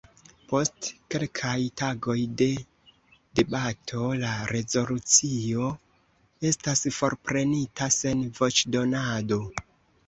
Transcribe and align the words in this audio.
Post 0.51 0.87
kelkaj 1.15 1.57
tagoj 1.81 2.15
de 2.43 2.47
debato, 3.41 4.01
la 4.25 4.33
rezolucio 4.55 5.71
estas 6.53 6.83
forprenita 7.01 7.95
sen 8.03 8.27
voĉdonado. 8.43 9.43